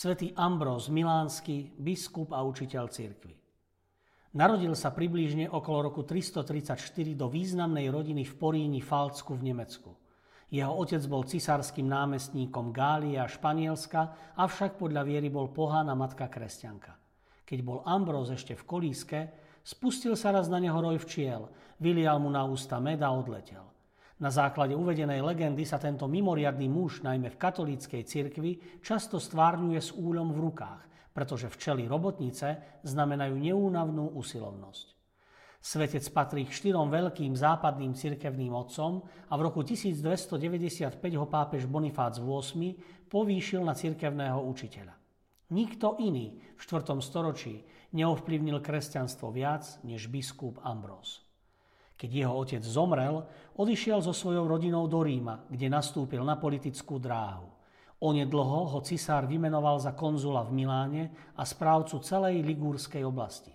Svätý 0.00 0.32
Ambrós 0.32 0.88
Milánsky, 0.88 1.76
biskup 1.76 2.32
a 2.32 2.40
učiteľ 2.40 2.88
cirkvy. 2.88 3.36
Narodil 4.32 4.72
sa 4.72 4.96
približne 4.96 5.52
okolo 5.52 5.92
roku 5.92 6.08
334 6.08 7.12
do 7.12 7.28
významnej 7.28 7.92
rodiny 7.92 8.24
v 8.24 8.32
Poríni 8.40 8.80
Falcku 8.80 9.36
v 9.36 9.52
Nemecku. 9.52 9.92
Jeho 10.48 10.72
otec 10.72 11.04
bol 11.04 11.28
cisárským 11.28 11.84
námestníkom 11.84 12.72
Gálie 12.72 13.20
a 13.20 13.28
Španielska, 13.28 14.32
avšak 14.40 14.80
podľa 14.80 15.04
viery 15.04 15.28
bol 15.28 15.52
pohán 15.52 15.92
matka 15.92 16.32
kresťanka. 16.32 16.96
Keď 17.44 17.60
bol 17.60 17.84
Ambrós 17.84 18.32
ešte 18.32 18.56
v 18.56 18.64
kolíske, 18.64 19.18
spustil 19.60 20.16
sa 20.16 20.32
raz 20.32 20.48
na 20.48 20.64
neho 20.64 20.80
roj 20.80 20.96
včiel, 21.04 21.52
vylial 21.76 22.16
mu 22.24 22.32
na 22.32 22.48
ústa 22.48 22.80
med 22.80 23.04
a 23.04 23.12
odletel. 23.12 23.68
Na 24.20 24.28
základe 24.28 24.76
uvedenej 24.76 25.24
legendy 25.24 25.64
sa 25.64 25.80
tento 25.80 26.04
mimoriadný 26.04 26.68
muž, 26.68 27.00
najmä 27.00 27.32
v 27.32 27.40
katolíckej 27.40 28.04
cirkvi, 28.04 28.80
často 28.84 29.16
stvárňuje 29.16 29.80
s 29.80 29.96
úľom 29.96 30.36
v 30.36 30.42
rukách, 30.44 30.80
pretože 31.16 31.48
včely 31.48 31.88
robotnice 31.88 32.80
znamenajú 32.84 33.40
neúnavnú 33.40 34.12
usilovnosť. 34.20 35.00
Svetec 35.60 36.04
patrí 36.12 36.48
k 36.48 36.52
štyrom 36.52 36.88
veľkým 36.88 37.36
západným 37.36 37.92
cirkevným 37.92 38.52
otcom 38.52 39.04
a 39.28 39.32
v 39.36 39.44
roku 39.44 39.60
1295 39.64 41.00
ho 41.16 41.26
pápež 41.28 41.68
Bonifác 41.68 42.16
VIII 42.20 42.76
povýšil 43.08 43.64
na 43.64 43.72
cirkevného 43.72 44.40
učiteľa. 44.40 44.96
Nikto 45.52 46.00
iný 46.00 46.40
v 46.56 46.60
4. 46.60 46.96
storočí 47.04 47.64
neovplyvnil 47.92 48.60
kresťanstvo 48.60 49.32
viac 49.32 49.80
než 49.84 50.08
biskup 50.12 50.60
Ambrós. 50.64 51.29
Keď 52.00 52.08
jeho 52.08 52.32
otec 52.32 52.64
zomrel, 52.64 53.28
odišiel 53.60 54.00
so 54.00 54.16
svojou 54.16 54.48
rodinou 54.48 54.88
do 54.88 55.04
Ríma, 55.04 55.44
kde 55.52 55.68
nastúpil 55.68 56.24
na 56.24 56.40
politickú 56.40 56.96
dráhu. 56.96 57.52
Onedlho 58.00 58.72
ho 58.72 58.80
cisár 58.80 59.28
vymenoval 59.28 59.76
za 59.76 59.92
konzula 59.92 60.40
v 60.48 60.64
Miláne 60.64 61.12
a 61.36 61.44
správcu 61.44 62.00
celej 62.00 62.40
Ligúrskej 62.40 63.04
oblasti. 63.04 63.52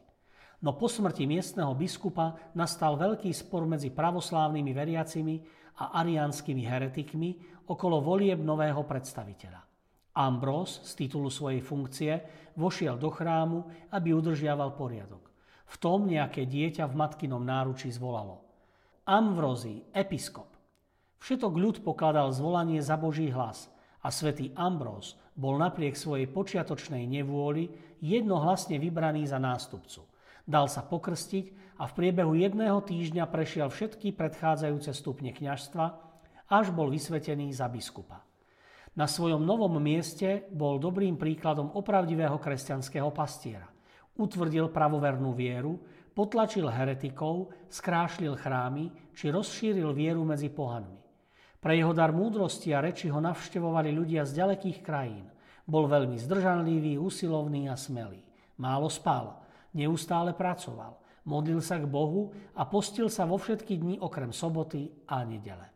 No 0.61 0.77
po 0.77 0.85
smrti 0.85 1.25
miestneho 1.25 1.73
biskupa 1.73 2.53
nastal 2.53 2.93
veľký 3.01 3.33
spor 3.33 3.65
medzi 3.65 3.89
pravoslávnymi 3.89 4.71
veriacimi 4.77 5.41
a 5.81 5.97
ariánskymi 6.05 6.61
heretikmi 6.61 7.29
okolo 7.65 7.97
volieb 7.97 8.37
nového 8.45 8.85
predstaviteľa. 8.85 9.65
Ambrós 10.21 10.85
z 10.85 10.91
titulu 10.93 11.33
svojej 11.33 11.65
funkcie 11.65 12.13
vošiel 12.53 13.01
do 13.01 13.09
chrámu, 13.09 13.89
aby 13.89 14.13
udržiaval 14.13 14.77
poriadok. 14.77 15.24
V 15.65 15.75
tom 15.81 16.05
nejaké 16.05 16.45
dieťa 16.45 16.85
v 16.85 16.97
matkinom 16.97 17.41
náručí 17.41 17.89
zvolalo. 17.89 18.45
Amvrozi, 19.05 19.85
episkop. 19.93 20.49
Všetok 21.21 21.53
ľud 21.57 21.75
pokladal 21.81 22.29
zvolanie 22.33 22.81
za 22.81 22.97
Boží 22.97 23.33
hlas 23.33 23.69
a 24.05 24.13
svätý 24.13 24.53
Ambrós 24.53 25.17
bol 25.33 25.57
napriek 25.57 25.97
svojej 25.97 26.29
počiatočnej 26.29 27.09
nevôli 27.09 27.73
jednohlasne 28.01 28.77
vybraný 28.77 29.25
za 29.25 29.41
nástupcu. 29.41 30.05
Dal 30.45 30.69
sa 30.69 30.85
pokrstiť 30.85 31.77
a 31.81 31.89
v 31.89 31.95
priebehu 31.97 32.37
jedného 32.37 32.77
týždňa 32.85 33.25
prešiel 33.25 33.73
všetky 33.73 34.13
predchádzajúce 34.13 34.93
stupne 34.93 35.33
kňažstva, 35.33 35.85
až 36.53 36.69
bol 36.69 36.93
vysvetený 36.93 37.49
za 37.51 37.65
biskupa. 37.65 38.21
Na 38.95 39.09
svojom 39.09 39.41
novom 39.41 39.81
mieste 39.81 40.45
bol 40.53 40.77
dobrým 40.77 41.17
príkladom 41.17 41.73
opravdivého 41.73 42.37
kresťanského 42.37 43.09
pastiera 43.11 43.74
utvrdil 44.15 44.71
pravovernú 44.71 45.35
vieru, 45.35 45.79
potlačil 46.15 46.71
heretikov, 46.71 47.51
skrášlil 47.67 48.39
chrámy 48.39 48.91
či 49.11 49.31
rozšíril 49.31 49.91
vieru 49.91 50.23
medzi 50.23 50.47
pohanmi. 50.47 50.99
Pre 51.59 51.73
jeho 51.73 51.91
dar 51.97 52.13
múdrosti 52.13 52.71
a 52.71 52.79
reči 52.79 53.09
ho 53.09 53.17
navštevovali 53.17 53.89
ľudia 53.89 54.21
z 54.23 54.37
ďalekých 54.37 54.79
krajín. 54.85 55.27
Bol 55.65 55.89
veľmi 55.89 56.13
zdržanlivý, 56.21 57.01
usilovný 57.01 57.67
a 57.67 57.75
smelý. 57.75 58.21
Málo 58.61 58.85
spal, 58.87 59.41
neustále 59.73 60.37
pracoval, 60.37 60.95
modlil 61.25 61.59
sa 61.59 61.81
k 61.81 61.89
Bohu 61.89 62.31
a 62.53 62.69
postil 62.69 63.09
sa 63.09 63.25
vo 63.25 63.41
všetky 63.41 63.81
dni 63.81 63.95
okrem 63.97 64.29
soboty 64.29 64.93
a 65.09 65.25
nedele. 65.25 65.67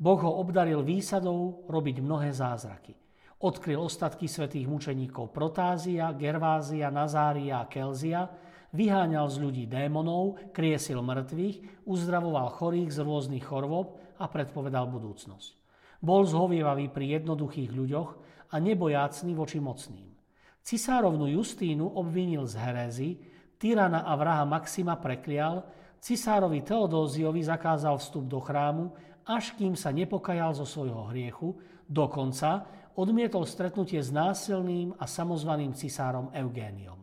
Boh 0.00 0.16
ho 0.16 0.40
obdaril 0.40 0.80
výsadou 0.80 1.68
robiť 1.68 2.00
mnohé 2.00 2.32
zázraky. 2.32 2.96
Odkryl 3.40 3.80
ostatky 3.80 4.28
svetých 4.28 4.68
mučeníkov 4.68 5.32
Protázia, 5.32 6.12
Gervázia, 6.12 6.92
Nazária 6.92 7.64
a 7.64 7.68
Kelzia, 7.72 8.28
vyháňal 8.76 9.32
z 9.32 9.36
ľudí 9.40 9.64
démonov, 9.64 10.36
kriesil 10.52 11.00
mŕtvych, 11.00 11.88
uzdravoval 11.88 12.52
chorých 12.52 12.92
z 12.92 12.98
rôznych 13.00 13.40
chorôb 13.40 13.96
a 14.20 14.28
predpovedal 14.28 14.92
budúcnosť. 14.92 15.56
Bol 16.04 16.28
zhovievavý 16.28 16.92
pri 16.92 17.16
jednoduchých 17.16 17.72
ľuďoch 17.72 18.10
a 18.52 18.56
nebojácný 18.60 19.32
voči 19.32 19.56
mocným. 19.56 20.12
Cisárovnu 20.60 21.32
Justínu 21.32 21.96
obvinil 21.96 22.44
z 22.44 22.60
herézy, 22.60 23.10
tyrana 23.56 24.04
a 24.04 24.20
vraha 24.20 24.44
Maxima 24.44 25.00
preklial, 25.00 25.64
cisárovi 25.96 26.60
Teodóziovi 26.60 27.40
zakázal 27.40 27.96
vstup 27.96 28.28
do 28.28 28.36
chrámu, 28.36 28.92
až 29.24 29.56
kým 29.56 29.72
sa 29.72 29.88
nepokajal 29.96 30.52
zo 30.52 30.68
svojho 30.68 31.08
hriechu, 31.08 31.56
dokonca 31.88 32.79
odmietol 32.96 33.46
stretnutie 33.46 34.00
s 34.00 34.10
násilným 34.10 34.96
a 34.98 35.04
samozvaným 35.04 35.76
cisárom 35.76 36.32
Eugéniom. 36.34 36.98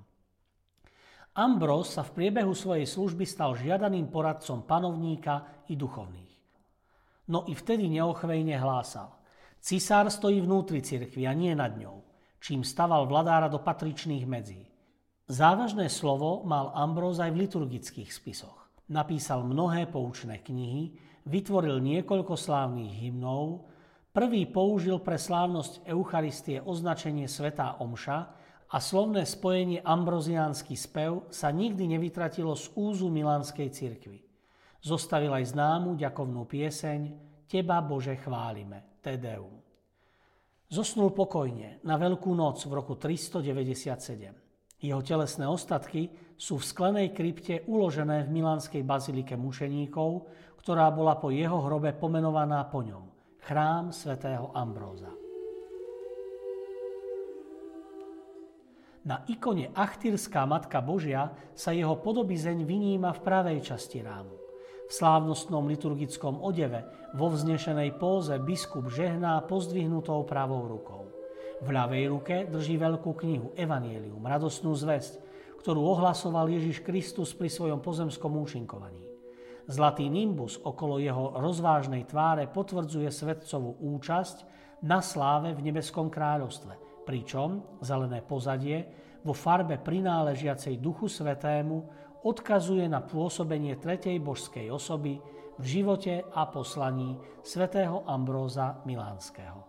Ambrós 1.37 1.93
sa 1.93 2.01
v 2.01 2.17
priebehu 2.17 2.57
svojej 2.57 2.89
služby 2.89 3.21
stal 3.29 3.53
žiadaným 3.53 4.09
poradcom 4.09 4.65
panovníka 4.65 5.63
i 5.69 5.77
duchovných. 5.77 6.33
No 7.29 7.45
i 7.45 7.53
vtedy 7.53 7.85
neochvejne 7.93 8.57
hlásal. 8.57 9.13
Cisár 9.61 10.09
stojí 10.09 10.41
vnútri 10.41 10.81
cirkvi 10.81 11.29
a 11.29 11.37
nie 11.37 11.53
nad 11.53 11.77
ňou, 11.77 12.01
čím 12.41 12.65
staval 12.65 13.05
vladára 13.05 13.51
do 13.51 13.61
patričných 13.61 14.25
medzí. 14.25 14.65
Závažné 15.27 15.91
slovo 15.91 16.47
mal 16.47 16.71
Ambrós 16.73 17.19
aj 17.19 17.35
v 17.35 17.45
liturgických 17.45 18.09
spisoch. 18.09 18.71
Napísal 18.87 19.43
mnohé 19.43 19.91
poučné 19.91 20.39
knihy, 20.39 20.95
vytvoril 21.27 21.83
niekoľko 21.83 22.39
slávnych 22.39 23.03
hymnov, 23.03 23.67
Prvý 24.17 24.49
použil 24.49 24.97
pre 24.97 25.13
slávnosť 25.13 25.85
Eucharistie 25.85 26.57
označenie 26.57 27.29
Svetá 27.29 27.77
Omša 27.77 28.19
a 28.65 28.77
slovné 28.81 29.29
spojenie 29.29 29.85
ambroziánsky 29.85 30.73
spev 30.73 31.29
sa 31.29 31.53
nikdy 31.53 31.85
nevytratilo 31.85 32.57
z 32.57 32.73
úzu 32.73 33.13
Milánskej 33.13 33.69
cirkvi. 33.69 34.17
Zostavil 34.81 35.29
aj 35.37 35.53
známu 35.53 35.93
ďakovnú 36.01 36.49
pieseň 36.49 36.99
Teba 37.45 37.77
Bože 37.85 38.17
chválime, 38.17 38.97
Tedeum. 39.05 39.53
Zosnul 40.65 41.13
pokojne 41.13 41.85
na 41.85 42.01
Veľkú 42.01 42.33
noc 42.33 42.65
v 42.65 42.73
roku 42.73 42.97
397. 42.97 44.81
Jeho 44.81 45.01
telesné 45.05 45.45
ostatky 45.45 46.09
sú 46.33 46.57
v 46.57 46.65
sklenej 46.65 47.13
krypte 47.13 47.69
uložené 47.69 48.25
v 48.25 48.33
Milánskej 48.33 48.81
bazilike 48.81 49.37
mušeníkov, 49.37 50.25
ktorá 50.57 50.89
bola 50.89 51.21
po 51.21 51.29
jeho 51.29 51.61
hrobe 51.61 51.93
pomenovaná 51.93 52.65
po 52.65 52.81
ňom– 52.81 53.13
chrám 53.47 53.95
svätého 53.95 54.51
Ambróza. 54.51 55.07
Na 59.07 59.23
ikone 59.31 59.71
Achtýrská 59.71 60.43
Matka 60.43 60.83
Božia 60.83 61.31
sa 61.55 61.71
jeho 61.71 61.95
podobizeň 61.95 62.67
vyníma 62.67 63.15
v 63.15 63.23
pravej 63.23 63.63
časti 63.63 64.03
rámu. 64.03 64.35
V 64.87 64.91
slávnostnom 64.91 65.63
liturgickom 65.63 66.43
odeve 66.43 66.83
vo 67.15 67.31
vznešenej 67.31 67.95
póze 67.95 68.35
biskup 68.35 68.91
žehná 68.91 69.39
pozdvihnutou 69.47 70.27
pravou 70.27 70.67
rukou. 70.67 71.07
V 71.63 71.71
ľavej 71.71 72.03
ruke 72.11 72.35
drží 72.51 72.75
veľkú 72.75 73.15
knihu 73.15 73.55
Evangelium, 73.55 74.27
radostnú 74.27 74.75
zväzť, 74.75 75.23
ktorú 75.63 75.87
ohlasoval 75.95 76.51
Ježiš 76.51 76.83
Kristus 76.83 77.31
pri 77.31 77.47
svojom 77.47 77.79
pozemskom 77.79 78.35
účinkovaní. 78.43 79.06
Zlatý 79.67 80.07
nimbus 80.07 80.55
okolo 80.63 80.95
jeho 80.95 81.35
rozvážnej 81.43 82.07
tváre 82.07 82.47
potvrdzuje 82.47 83.11
svetcovú 83.11 83.83
účasť 83.83 84.47
na 84.87 85.03
sláve 85.03 85.51
v 85.51 85.59
nebeskom 85.67 86.07
kráľovstve, 86.07 87.03
pričom 87.03 87.83
zelené 87.83 88.23
pozadie 88.23 88.87
vo 89.27 89.35
farbe 89.35 89.75
prináležiacej 89.75 90.79
Duchu 90.79 91.11
Svetému 91.11 91.83
odkazuje 92.23 92.87
na 92.87 93.03
pôsobenie 93.03 93.75
tretej 93.75 94.23
božskej 94.23 94.71
osoby 94.71 95.19
v 95.59 95.65
živote 95.67 96.23
a 96.23 96.47
poslaní 96.47 97.19
svätého 97.43 98.07
Ambróza 98.07 98.79
Milánskeho. 98.87 99.66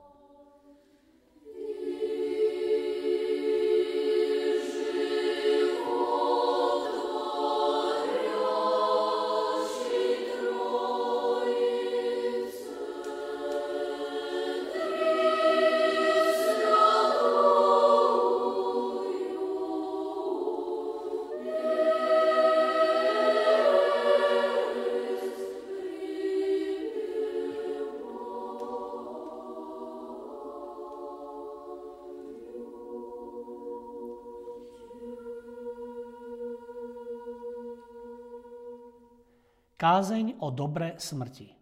Kázeň 39.79 40.43
o 40.43 40.51
dobre 40.51 40.99
smrti. 40.99 41.55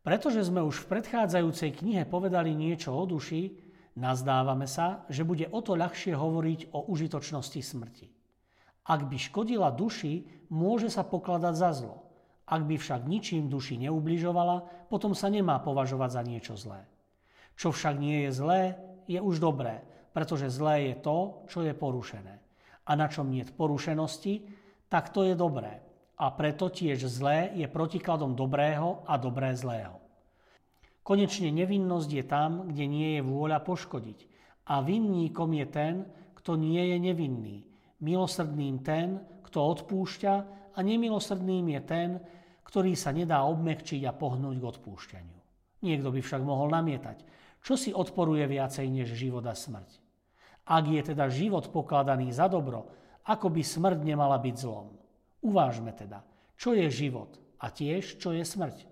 Pretože 0.00 0.48
sme 0.48 0.64
už 0.64 0.80
v 0.80 0.96
predchádzajúcej 0.96 1.76
knihe 1.76 2.08
povedali 2.08 2.56
niečo 2.56 2.96
o 2.96 3.04
duši, 3.04 3.52
nazdávame 4.00 4.64
sa, 4.64 5.04
že 5.12 5.28
bude 5.28 5.44
o 5.52 5.60
to 5.60 5.76
ľahšie 5.76 6.16
hovoriť 6.16 6.72
o 6.72 6.88
užitočnosti 6.88 7.60
smrti. 7.60 8.08
Ak 8.88 9.12
by 9.12 9.16
škodila 9.20 9.76
duši, 9.76 10.24
môže 10.48 10.88
sa 10.88 11.04
pokladať 11.04 11.52
za 11.52 11.70
zlo. 11.76 12.00
Ak 12.48 12.64
by 12.64 12.80
však 12.80 13.04
ničím 13.04 13.52
duši 13.52 13.76
neubližovala, 13.84 14.88
potom 14.88 15.12
sa 15.12 15.28
nemá 15.28 15.60
považovať 15.60 16.10
za 16.16 16.22
niečo 16.24 16.56
zlé. 16.56 16.88
Čo 17.60 17.76
však 17.76 18.00
nie 18.00 18.24
je 18.24 18.30
zlé, 18.32 18.60
je 19.04 19.20
už 19.20 19.36
dobré, 19.36 19.84
pretože 20.16 20.48
zlé 20.48 20.96
je 20.96 21.04
to, 21.04 21.44
čo 21.44 21.60
je 21.60 21.76
porušené. 21.76 22.40
A 22.88 22.96
na 22.96 23.04
čom 23.12 23.28
nie 23.28 23.44
porušenosti, 23.44 24.48
tak 24.88 25.12
to 25.12 25.28
je 25.28 25.36
dobré, 25.36 25.89
a 26.20 26.28
preto 26.36 26.68
tiež 26.68 27.08
zlé 27.08 27.48
je 27.56 27.64
protikladom 27.64 28.36
dobrého 28.36 29.00
a 29.08 29.16
dobré 29.16 29.56
zlého. 29.56 29.96
Konečne 31.00 31.48
nevinnosť 31.48 32.10
je 32.12 32.24
tam, 32.28 32.68
kde 32.68 32.84
nie 32.84 33.08
je 33.16 33.22
vôľa 33.24 33.64
poškodiť. 33.64 34.28
A 34.68 34.84
vinníkom 34.84 35.48
je 35.56 35.66
ten, 35.66 35.94
kto 36.36 36.60
nie 36.60 36.92
je 36.92 36.96
nevinný. 37.00 37.56
Milosrdným 38.04 38.84
ten, 38.84 39.24
kto 39.48 39.64
odpúšťa 39.64 40.34
a 40.76 40.78
nemilosrdným 40.78 41.72
je 41.72 41.80
ten, 41.88 42.08
ktorý 42.68 42.92
sa 42.94 43.10
nedá 43.16 43.42
obmekčiť 43.48 44.04
a 44.04 44.12
pohnúť 44.12 44.56
k 44.60 44.68
odpúšťaniu. 44.76 45.38
Niekto 45.80 46.08
by 46.12 46.20
však 46.20 46.44
mohol 46.44 46.70
namietať, 46.76 47.24
čo 47.64 47.74
si 47.80 47.96
odporuje 47.96 48.44
viacej 48.44 48.86
než 48.92 49.16
život 49.16 49.42
a 49.48 49.56
smrť. 49.56 49.98
Ak 50.68 50.84
je 50.84 51.00
teda 51.00 51.32
život 51.32 51.72
pokladaný 51.72 52.30
za 52.30 52.46
dobro, 52.46 52.92
ako 53.24 53.48
by 53.48 53.64
smrť 53.64 53.98
nemala 54.04 54.36
byť 54.38 54.54
zlom. 54.60 55.00
Uvážme 55.40 55.96
teda, 55.96 56.20
čo 56.60 56.76
je 56.76 56.88
život 56.92 57.40
a 57.60 57.72
tiež, 57.72 58.20
čo 58.20 58.36
je 58.36 58.44
smrť. 58.44 58.84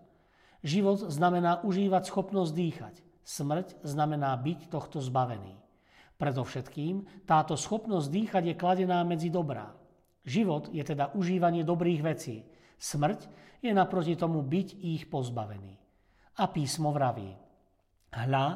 Život 0.64 1.12
znamená 1.12 1.62
užívať 1.62 2.08
schopnosť 2.08 2.52
dýchať. 2.52 2.94
Smrť 3.22 3.84
znamená 3.84 4.32
byť 4.40 4.72
tohto 4.72 4.98
zbavený. 5.04 5.54
Predovšetkým 6.18 7.24
táto 7.28 7.54
schopnosť 7.54 8.08
dýchať 8.10 8.42
je 8.50 8.54
kladená 8.58 9.04
medzi 9.06 9.30
dobrá. 9.30 9.70
Život 10.26 10.74
je 10.74 10.82
teda 10.82 11.14
užívanie 11.14 11.62
dobrých 11.62 12.02
vecí. 12.02 12.42
Smrť 12.80 13.30
je 13.62 13.70
naproti 13.70 14.18
tomu 14.18 14.42
byť 14.42 14.68
ich 14.82 15.06
pozbavený. 15.06 15.78
A 16.42 16.44
písmo 16.50 16.90
vraví. 16.90 17.38
Hľa, 18.10 18.46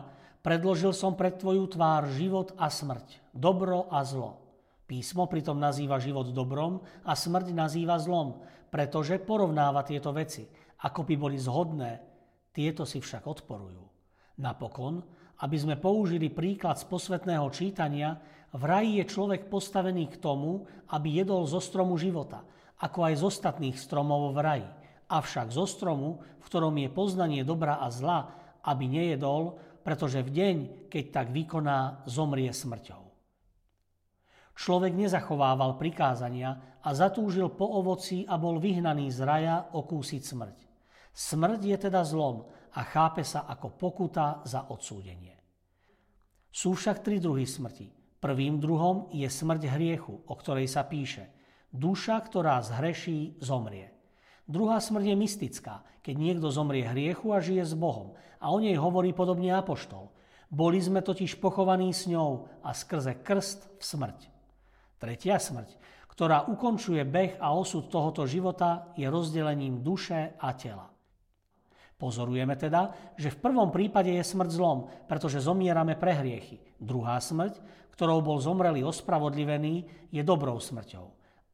predložil 0.43 0.91
som 0.91 1.15
pred 1.15 1.39
tvoju 1.39 1.71
tvár 1.71 2.11
život 2.11 2.51
a 2.59 2.67
smrť, 2.67 3.23
dobro 3.31 3.87
a 3.93 4.03
zlo. 4.03 4.42
Písmo 4.93 5.25
pritom 5.25 5.57
nazýva 5.57 5.97
život 5.97 6.29
dobrom 6.37 6.85
a 7.09 7.17
smrť 7.17 7.57
nazýva 7.57 7.97
zlom, 7.97 8.45
pretože 8.69 9.17
porovnáva 9.25 9.89
tieto 9.89 10.13
veci, 10.13 10.45
ako 10.85 11.09
by 11.09 11.15
boli 11.17 11.41
zhodné, 11.41 11.97
tieto 12.53 12.85
si 12.85 13.01
však 13.01 13.25
odporujú. 13.25 13.81
Napokon, 14.45 15.01
aby 15.41 15.57
sme 15.57 15.81
použili 15.81 16.29
príklad 16.29 16.77
z 16.77 16.85
posvetného 16.93 17.49
čítania, 17.49 18.21
v 18.53 18.63
raji 18.69 19.01
je 19.01 19.05
človek 19.09 19.49
postavený 19.49 20.13
k 20.13 20.21
tomu, 20.21 20.69
aby 20.93 21.25
jedol 21.25 21.49
zo 21.49 21.65
stromu 21.65 21.97
života, 21.97 22.45
ako 22.85 23.09
aj 23.09 23.15
z 23.17 23.23
ostatných 23.33 23.81
stromov 23.81 24.37
v 24.37 24.45
raji. 24.45 24.69
Avšak 25.09 25.57
zo 25.57 25.65
stromu, 25.65 26.21
v 26.21 26.45
ktorom 26.45 26.77
je 26.77 26.93
poznanie 26.93 27.41
dobra 27.49 27.81
a 27.81 27.89
zla, 27.89 28.29
aby 28.61 28.93
nejedol, 28.93 29.57
pretože 29.81 30.21
v 30.21 30.37
deň, 30.37 30.57
keď 30.93 31.05
tak 31.09 31.33
vykoná, 31.33 32.05
zomrie 32.05 32.53
smrťou. 32.53 33.12
Človek 34.53 34.93
nezachovával 34.93 35.81
prikázania 35.81 36.81
a 36.85 36.91
zatúžil 36.93 37.49
po 37.53 37.65
ovoci 37.79 38.29
a 38.29 38.37
bol 38.37 38.61
vyhnaný 38.61 39.09
z 39.09 39.21
raja 39.25 39.57
okúsiť 39.73 40.23
smrť. 40.23 40.59
Smrť 41.13 41.61
je 41.61 41.77
teda 41.89 42.01
zlom 42.05 42.49
a 42.73 42.81
chápe 42.85 43.21
sa 43.25 43.45
ako 43.49 43.77
pokuta 43.77 44.41
za 44.49 44.69
odsúdenie. 44.73 45.37
Sú 46.53 46.77
však 46.77 47.01
tri 47.05 47.17
druhy 47.21 47.49
smrti. 47.49 47.93
Prvým 48.21 48.61
druhom 48.61 49.09
je 49.11 49.27
smrť 49.27 49.73
hriechu, 49.73 50.15
o 50.15 50.35
ktorej 50.37 50.69
sa 50.69 50.85
píše. 50.85 51.33
Duša, 51.73 52.21
ktorá 52.21 52.61
zhreší, 52.61 53.41
zomrie. 53.41 53.91
Druhá 54.45 54.79
smrť 54.79 55.13
je 55.13 55.17
mystická, 55.17 55.75
keď 56.05 56.15
niekto 56.19 56.49
zomrie 56.53 56.85
hriechu 56.85 57.33
a 57.33 57.41
žije 57.41 57.65
s 57.65 57.75
Bohom. 57.75 58.13
A 58.37 58.53
o 58.53 58.61
nej 58.61 58.77
hovorí 58.77 59.17
podobne 59.17 59.55
Apoštol. 59.57 60.13
Boli 60.53 60.77
sme 60.77 61.01
totiž 61.01 61.41
pochovaní 61.41 61.89
s 61.97 62.05
ňou 62.05 62.47
a 62.61 62.77
skrze 62.77 63.25
krst 63.25 63.81
v 63.81 63.83
smrť. 63.83 64.32
Tretia 65.03 65.43
smrť, 65.43 65.83
ktorá 66.15 66.47
ukončuje 66.47 67.03
beh 67.03 67.43
a 67.43 67.59
osud 67.59 67.91
tohoto 67.91 68.23
života, 68.23 68.95
je 68.95 69.11
rozdelením 69.11 69.83
duše 69.83 70.39
a 70.39 70.55
tela. 70.55 70.87
Pozorujeme 71.99 72.55
teda, 72.55 73.15
že 73.19 73.35
v 73.35 73.43
prvom 73.43 73.75
prípade 73.75 74.15
je 74.15 74.23
smrť 74.23 74.51
zlom, 74.55 74.87
pretože 75.11 75.43
zomierame 75.43 75.99
pre 75.99 76.23
hriechy. 76.23 76.63
Druhá 76.79 77.19
smrť, 77.19 77.59
ktorou 77.99 78.23
bol 78.23 78.39
zomrelý 78.39 78.87
ospravodlivený, 78.87 80.07
je 80.15 80.23
dobrou 80.23 80.63
smrťou. 80.63 81.07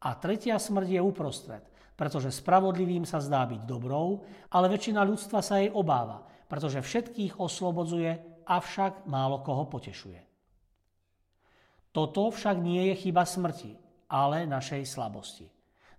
A 0.04 0.08
tretia 0.20 0.60
smrť 0.60 0.88
je 0.96 1.00
uprostred, 1.00 1.64
pretože 1.96 2.36
spravodlivým 2.36 3.08
sa 3.08 3.16
zdá 3.16 3.48
byť 3.48 3.64
dobrou, 3.64 4.28
ale 4.52 4.68
väčšina 4.68 5.00
ľudstva 5.08 5.40
sa 5.40 5.56
jej 5.56 5.72
obáva, 5.72 6.20
pretože 6.52 6.84
všetkých 6.84 7.40
oslobodzuje, 7.40 8.44
avšak 8.44 9.08
málo 9.08 9.40
koho 9.40 9.64
potešuje. 9.64 10.27
Toto 11.88 12.28
však 12.28 12.56
nie 12.60 12.92
je 12.92 13.08
chyba 13.08 13.24
smrti, 13.24 13.72
ale 14.12 14.44
našej 14.44 14.84
slabosti. 14.84 15.48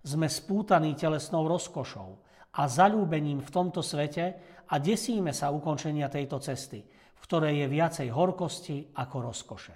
Sme 0.00 0.30
spútaní 0.30 0.94
telesnou 0.94 1.50
rozkošou 1.50 2.10
a 2.56 2.62
zalúbením 2.70 3.42
v 3.42 3.50
tomto 3.50 3.82
svete 3.82 4.24
a 4.70 4.74
desíme 4.78 5.34
sa 5.34 5.50
ukončenia 5.50 6.06
tejto 6.06 6.38
cesty, 6.38 6.80
v 6.86 7.20
ktorej 7.20 7.62
je 7.62 7.66
viacej 7.68 8.08
horkosti 8.10 8.96
ako 8.96 9.16
rozkoše. 9.30 9.74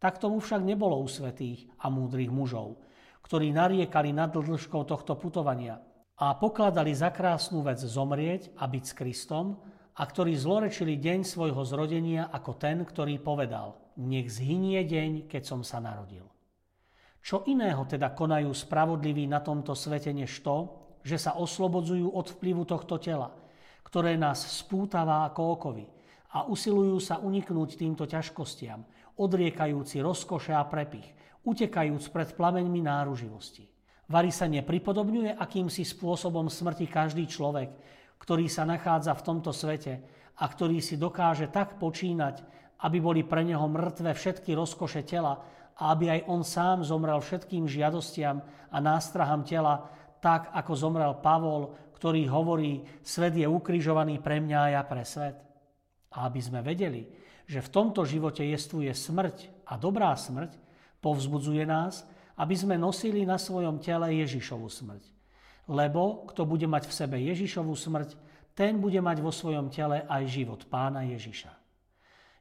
Tak 0.00 0.16
tomu 0.16 0.40
však 0.40 0.64
nebolo 0.64 0.96
u 0.96 1.08
svetých 1.08 1.68
a 1.84 1.92
múdrych 1.92 2.32
mužov, 2.32 2.80
ktorí 3.20 3.52
nariekali 3.52 4.16
nad 4.16 4.32
dĺžkou 4.32 4.88
tohto 4.88 5.14
putovania 5.20 5.76
a 6.16 6.34
pokladali 6.40 6.96
za 6.96 7.12
krásnu 7.12 7.60
vec 7.60 7.78
zomrieť 7.84 8.56
a 8.56 8.64
byť 8.64 8.84
s 8.84 8.96
Kristom 8.96 9.60
a 9.92 10.02
ktorí 10.02 10.32
zlorečili 10.40 10.96
deň 10.96 11.20
svojho 11.20 11.62
zrodenia 11.68 12.32
ako 12.32 12.56
ten, 12.56 12.80
ktorý 12.80 13.20
povedal– 13.20 13.76
nech 14.00 14.32
zhynie 14.32 14.80
deň, 14.88 15.28
keď 15.28 15.42
som 15.44 15.60
sa 15.60 15.76
narodil. 15.78 16.24
Čo 17.20 17.44
iného 17.44 17.84
teda 17.84 18.16
konajú 18.16 18.48
spravodliví 18.48 19.28
na 19.28 19.44
tomto 19.44 19.76
svete 19.76 20.08
než 20.16 20.40
to, 20.40 20.72
že 21.04 21.20
sa 21.20 21.36
oslobodzujú 21.36 22.08
od 22.08 22.26
vplyvu 22.36 22.64
tohto 22.64 22.96
tela, 22.96 23.28
ktoré 23.84 24.16
nás 24.16 24.40
spútava 24.40 25.28
ako 25.28 25.40
okovy 25.56 25.84
a 26.32 26.48
usilujú 26.48 26.96
sa 26.96 27.20
uniknúť 27.20 27.76
týmto 27.76 28.08
ťažkostiam, 28.08 28.80
odriekajúci 29.20 30.00
rozkoše 30.00 30.56
a 30.56 30.64
prepich, 30.64 31.04
utekajúc 31.44 32.08
pred 32.08 32.28
plameňmi 32.32 32.80
náruživosti. 32.80 33.68
Vary 34.10 34.32
sa 34.32 34.50
nepripodobňuje 34.50 35.36
akýmsi 35.38 35.86
spôsobom 35.86 36.50
smrti 36.50 36.88
každý 36.90 37.28
človek, 37.30 37.70
ktorý 38.20 38.50
sa 38.50 38.66
nachádza 38.66 39.14
v 39.16 39.24
tomto 39.24 39.52
svete 39.54 40.02
a 40.40 40.44
ktorý 40.48 40.82
si 40.82 40.96
dokáže 40.96 41.48
tak 41.52 41.78
počínať, 41.78 42.42
aby 42.84 42.98
boli 43.00 43.20
pre 43.24 43.44
neho 43.44 43.64
mŕtve 43.68 44.12
všetky 44.16 44.56
rozkoše 44.56 45.04
tela 45.04 45.36
a 45.76 45.82
aby 45.92 46.12
aj 46.12 46.20
on 46.28 46.44
sám 46.44 46.84
zomrel 46.84 47.20
všetkým 47.20 47.68
žiadostiam 47.68 48.40
a 48.72 48.76
nástrahám 48.80 49.44
tela, 49.44 49.88
tak 50.20 50.52
ako 50.52 50.72
zomrel 50.76 51.12
Pavol, 51.20 51.72
ktorý 51.96 52.28
hovorí, 52.28 52.84
svet 53.04 53.36
je 53.36 53.44
ukrižovaný 53.44 54.20
pre 54.20 54.40
mňa 54.40 54.58
a 54.60 54.72
ja 54.80 54.82
pre 54.84 55.04
svet. 55.04 55.36
A 56.12 56.28
aby 56.28 56.40
sme 56.40 56.60
vedeli, 56.64 57.08
že 57.44 57.60
v 57.60 57.72
tomto 57.72 58.04
živote 58.08 58.44
jestvuje 58.44 58.92
smrť 58.92 59.68
a 59.68 59.76
dobrá 59.76 60.12
smrť, 60.16 60.56
povzbudzuje 61.00 61.64
nás, 61.64 62.04
aby 62.40 62.56
sme 62.56 62.80
nosili 62.80 63.28
na 63.28 63.36
svojom 63.36 63.80
tele 63.84 64.16
Ježišovu 64.24 64.68
smrť. 64.68 65.04
Lebo 65.68 66.24
kto 66.32 66.48
bude 66.48 66.64
mať 66.64 66.88
v 66.88 66.96
sebe 66.96 67.16
Ježišovu 67.20 67.72
smrť, 67.76 68.16
ten 68.56 68.80
bude 68.80 69.00
mať 69.00 69.20
vo 69.20 69.32
svojom 69.32 69.68
tele 69.68 70.04
aj 70.08 70.22
život 70.28 70.60
pána 70.68 71.04
Ježiša. 71.04 71.59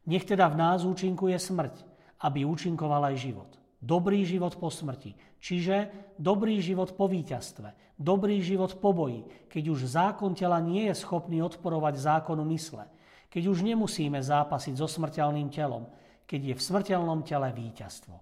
Nech 0.10 0.26
teda 0.26 0.50
v 0.50 0.58
nás 0.58 0.82
účinkuje 0.90 1.38
smrť, 1.38 1.86
aby 2.26 2.42
účinkoval 2.42 3.14
aj 3.14 3.16
život. 3.22 3.52
Dobrý 3.80 4.26
život 4.26 4.58
po 4.58 4.68
smrti, 4.68 5.16
čiže 5.40 5.88
dobrý 6.20 6.60
život 6.60 6.98
po 6.98 7.08
víťazstve, 7.08 7.96
dobrý 7.96 8.44
život 8.44 8.76
po 8.82 8.92
boji, 8.92 9.24
keď 9.48 9.64
už 9.72 9.88
zákon 9.88 10.36
tela 10.36 10.60
nie 10.60 10.92
je 10.92 11.00
schopný 11.00 11.40
odporovať 11.40 11.96
zákonu 11.96 12.44
mysle, 12.52 12.90
keď 13.32 13.44
už 13.48 13.64
nemusíme 13.64 14.20
zápasiť 14.20 14.76
so 14.76 14.90
smrteľným 14.90 15.48
telom, 15.48 15.88
keď 16.28 16.42
je 16.52 16.54
v 16.58 16.66
smrteľnom 16.66 17.24
tele 17.24 17.54
víťazstvo. 17.56 18.18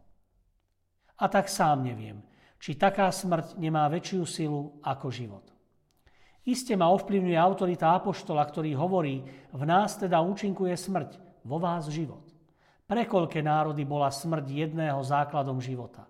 A 1.17 1.25
tak 1.25 1.49
sám 1.49 1.81
neviem, 1.87 2.21
či 2.61 2.77
taká 2.77 3.09
smrť 3.09 3.57
nemá 3.57 3.89
väčšiu 3.89 4.21
silu 4.29 4.77
ako 4.85 5.07
život. 5.09 5.45
Iste 6.45 6.77
ma 6.77 6.93
ovplyvňuje 6.93 7.33
autorita 7.33 7.97
apoštola, 7.97 8.45
ktorý 8.45 8.77
hovorí, 8.77 9.25
v 9.51 9.63
nás 9.65 9.97
teda 9.97 10.21
účinkuje 10.21 10.77
smrť, 10.77 11.26
vo 11.47 11.57
vás 11.57 11.87
život. 11.87 12.27
Prekoľké 12.87 13.39
národy 13.39 13.87
bola 13.87 14.11
smrť 14.11 14.45
jedného 14.47 14.99
základom 14.99 15.63
života. 15.63 16.07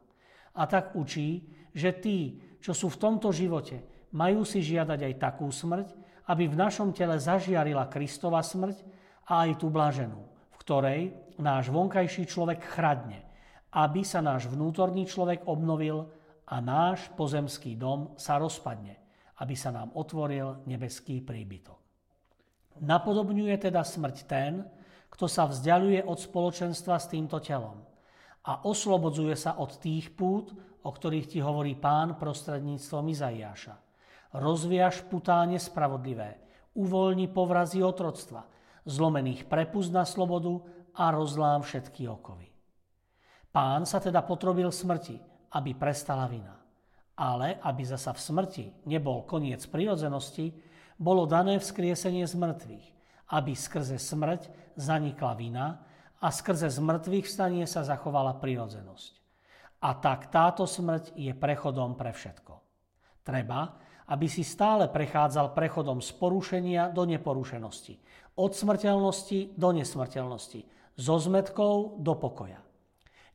A 0.58 0.66
tak 0.66 0.98
učí, 0.98 1.46
že 1.74 1.94
tí, 1.94 2.42
čo 2.58 2.74
sú 2.74 2.90
v 2.90 3.02
tomto 3.02 3.30
živote, 3.30 4.10
majú 4.18 4.42
si 4.42 4.66
žiadať 4.66 5.00
aj 5.06 5.14
takú 5.22 5.50
smrť, 5.54 5.94
aby 6.28 6.50
v 6.50 6.60
našom 6.60 6.92
tele 6.92 7.22
zažiarila 7.22 7.88
Kristova 7.88 8.42
smrť 8.42 8.82
a 9.30 9.46
aj 9.48 9.62
tú 9.62 9.70
blaženú, 9.70 10.22
v 10.26 10.56
ktorej 10.60 11.02
náš 11.38 11.70
vonkajší 11.70 12.26
človek 12.26 12.66
chradne, 12.66 13.22
aby 13.78 14.02
sa 14.02 14.20
náš 14.26 14.50
vnútorný 14.50 15.06
človek 15.06 15.46
obnovil 15.46 16.10
a 16.48 16.56
náš 16.64 17.12
pozemský 17.14 17.78
dom 17.78 18.18
sa 18.18 18.42
rozpadne, 18.42 18.98
aby 19.40 19.54
sa 19.54 19.70
nám 19.70 19.94
otvoril 19.94 20.66
nebeský 20.66 21.22
príbytok. 21.22 21.78
Napodobňuje 22.78 23.56
teda 23.58 23.82
smrť 23.82 24.18
ten, 24.30 24.62
kto 25.18 25.26
sa 25.26 25.50
vzdialuje 25.50 26.06
od 26.06 26.22
spoločenstva 26.22 27.02
s 27.02 27.10
týmto 27.10 27.42
telom 27.42 27.82
a 28.46 28.70
oslobodzuje 28.70 29.34
sa 29.34 29.58
od 29.58 29.82
tých 29.82 30.14
pút, 30.14 30.54
o 30.86 30.90
ktorých 30.94 31.34
ti 31.34 31.40
hovorí 31.42 31.74
pán 31.74 32.22
prostredníctvom 32.22 33.10
Izaiáša. 33.10 33.76
Rozviaž 34.38 35.10
putá 35.10 35.42
nespravodlivé, 35.50 36.38
uvoľni 36.78 37.34
povrazy 37.34 37.82
otroctva, 37.82 38.46
zlomených 38.86 39.50
prepust 39.50 39.90
na 39.90 40.06
slobodu 40.06 40.62
a 40.94 41.10
rozlám 41.10 41.66
všetky 41.66 42.06
okovy. 42.06 42.54
Pán 43.50 43.90
sa 43.90 43.98
teda 43.98 44.22
potrobil 44.22 44.70
smrti, 44.70 45.18
aby 45.58 45.74
prestala 45.74 46.30
vina. 46.30 46.54
Ale 47.18 47.58
aby 47.66 47.82
zasa 47.82 48.14
v 48.14 48.22
smrti 48.22 48.66
nebol 48.86 49.26
koniec 49.26 49.66
prirodzenosti, 49.66 50.54
bolo 51.02 51.26
dané 51.26 51.58
vzkriesenie 51.58 52.30
z 52.30 52.38
mŕtvych, 52.38 52.86
aby 53.32 53.52
skrze 53.56 54.00
smrť 54.00 54.74
zanikla 54.80 55.34
vina 55.36 55.84
a 56.22 56.28
skrze 56.32 56.72
zmrtvých 56.72 57.28
vstanie 57.28 57.66
sa 57.68 57.84
zachovala 57.84 58.40
prirodzenosť. 58.40 59.14
A 59.84 59.94
tak 59.94 60.34
táto 60.34 60.66
smrť 60.66 61.14
je 61.14 61.34
prechodom 61.38 61.94
pre 61.94 62.10
všetko. 62.10 62.54
Treba, 63.22 63.78
aby 64.10 64.26
si 64.32 64.42
stále 64.42 64.88
prechádzal 64.90 65.52
prechodom 65.52 66.00
z 66.02 66.16
porušenia 66.18 66.90
do 66.90 67.04
neporušenosti, 67.06 68.00
od 68.40 68.52
smrteľnosti 68.56 69.54
do 69.60 69.70
nesmrteľnosti, 69.76 70.62
zo 70.98 71.16
zmetkov 71.22 72.02
do 72.02 72.18
pokoja. 72.18 72.58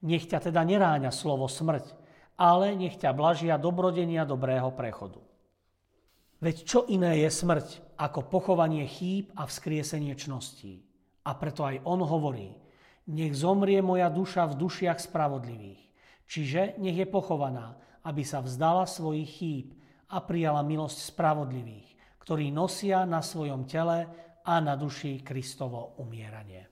Nech 0.02 0.26
ťa 0.26 0.50
teda 0.50 0.66
neráňa 0.66 1.14
slovo 1.14 1.46
smrť, 1.46 1.94
ale 2.34 2.74
nech 2.74 2.98
ťa 2.98 3.14
blažia 3.14 3.54
dobrodenia 3.54 4.26
dobrého 4.26 4.74
prechodu. 4.74 5.22
Veď 6.42 6.56
čo 6.66 6.82
iné 6.90 7.22
je 7.22 7.30
smrť 7.30 7.94
ako 7.94 8.26
pochovanie 8.26 8.82
chýb 8.90 9.30
a 9.38 9.46
vzkriesenie 9.46 10.18
čností. 10.18 10.82
A 11.22 11.38
preto 11.38 11.62
aj 11.62 11.86
on 11.86 12.02
hovorí, 12.02 12.50
nech 13.06 13.30
zomrie 13.38 13.78
moja 13.78 14.10
duša 14.10 14.50
v 14.50 14.58
dušiach 14.58 14.98
spravodlivých. 14.98 15.78
Čiže 16.26 16.82
nech 16.82 16.98
je 16.98 17.06
pochovaná, 17.06 17.78
aby 18.02 18.26
sa 18.26 18.42
vzdala 18.42 18.90
svojich 18.90 19.30
chýb 19.30 19.66
a 20.10 20.18
prijala 20.18 20.66
milosť 20.66 21.14
spravodlivých, 21.14 22.18
ktorí 22.18 22.50
nosia 22.50 23.06
na 23.06 23.22
svojom 23.22 23.62
tele 23.62 24.10
a 24.42 24.54
na 24.58 24.74
duši 24.74 25.22
Kristovo 25.22 25.94
umieranie. 26.02 26.71